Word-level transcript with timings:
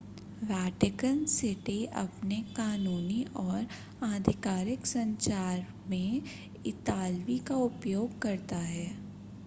Vatican 0.41 1.23
City 1.31 1.75
अपने 1.95 2.35
कानूनी 2.55 3.23
और 3.37 3.67
आधिकारिक 4.05 4.85
संचार 4.87 5.65
में 5.87 6.21
इतालवी 6.65 7.37
का 7.47 7.55
उपयोग 7.65 8.19
करता 8.21 8.57
है 8.65 8.87